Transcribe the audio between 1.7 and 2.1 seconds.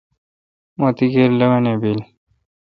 بیل۔